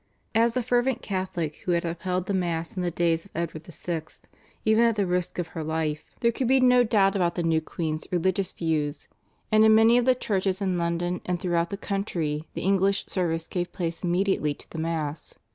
[0.33, 4.01] As a fervent Catholic, who had upheld the Mass in the days of Edward VI.
[4.65, 7.61] even at the risk of her life, there could be no doubt about the new
[7.61, 9.07] queen's religious views,
[9.51, 13.45] and in many of the churches in London and throughout the country the English service
[13.45, 15.35] gave place immediately to the Mass.